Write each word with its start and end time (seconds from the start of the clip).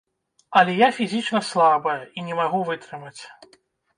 Але 0.59 0.71
я 0.77 0.87
фізічна 0.99 1.41
слабая 1.49 1.99
і 2.19 2.25
не 2.29 2.37
магу 2.41 2.61
вытрымаць. 2.69 3.21